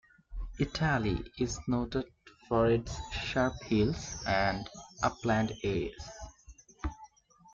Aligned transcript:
Italy 0.57 1.29
is 1.37 1.59
noted 1.67 2.05
for 2.47 2.65
its 2.65 2.99
sharp 3.11 3.53
hills 3.61 4.23
and 4.25 4.67
upland 5.03 5.53
areas. 5.63 6.09